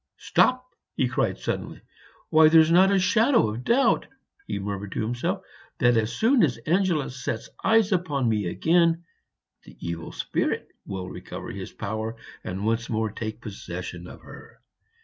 [0.17, 1.83] "Stop!" he cried suddenly.
[2.31, 4.07] "Why, there's not a shadow of doubt,"
[4.47, 5.43] he murmured to himself,
[5.77, 9.03] "that as soon as Angela sets eyes upon me again,
[9.61, 14.59] the evil spirit will recover his power and once more take possession of her.